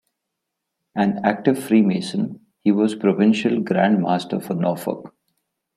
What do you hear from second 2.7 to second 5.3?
was Provincial Grand Master for Norfolk.